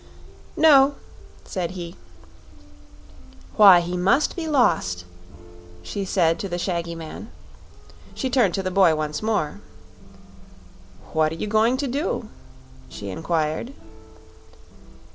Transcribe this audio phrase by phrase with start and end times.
[0.57, 0.95] "No,"
[1.45, 1.95] said he.
[3.55, 5.05] "Why, he must be lost,"
[5.83, 7.29] she said to the shaggy man.
[8.15, 9.61] She turned to the boy once more.
[11.13, 12.29] "What are you going to do?"
[12.89, 13.73] she inquired.